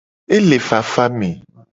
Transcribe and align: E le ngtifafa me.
E 0.35 0.37
le 0.47 0.57
ngtifafa 0.59 1.05
me. 1.17 1.29